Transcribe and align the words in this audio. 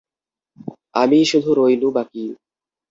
আমিই 0.93 1.25
শুধু 1.31 1.49
রৈনু 1.57 1.89
বাকি। 1.95 2.23